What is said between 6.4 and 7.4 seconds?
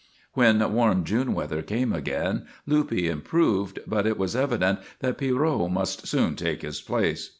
his place.